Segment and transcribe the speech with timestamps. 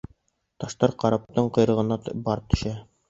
[0.63, 1.99] Таштар караптың ҡойроғона
[2.31, 2.75] барып төшә.